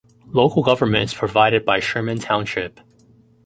[0.33, 2.79] Local government is provided by Sherman Township.